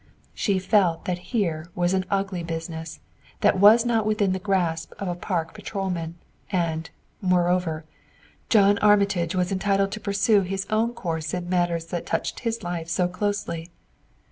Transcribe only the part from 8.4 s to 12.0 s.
John Armitage was entitled to pursue his own course in matters